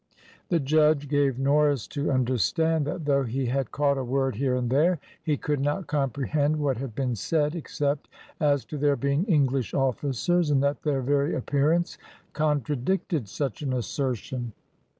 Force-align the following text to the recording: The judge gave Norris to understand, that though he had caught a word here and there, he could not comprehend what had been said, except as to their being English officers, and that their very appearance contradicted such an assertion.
The 0.49 0.59
judge 0.59 1.07
gave 1.07 1.37
Norris 1.37 1.85
to 1.89 2.09
understand, 2.11 2.87
that 2.87 3.05
though 3.05 3.21
he 3.21 3.45
had 3.45 3.71
caught 3.71 3.99
a 3.99 4.03
word 4.03 4.33
here 4.37 4.55
and 4.55 4.67
there, 4.71 4.99
he 5.21 5.37
could 5.37 5.59
not 5.59 5.85
comprehend 5.85 6.57
what 6.57 6.77
had 6.77 6.95
been 6.95 7.15
said, 7.15 7.53
except 7.55 8.09
as 8.39 8.65
to 8.65 8.79
their 8.79 8.95
being 8.95 9.25
English 9.25 9.75
officers, 9.75 10.49
and 10.49 10.63
that 10.63 10.81
their 10.81 11.03
very 11.03 11.35
appearance 11.35 11.99
contradicted 12.33 13.29
such 13.29 13.61
an 13.61 13.73
assertion. 13.73 14.53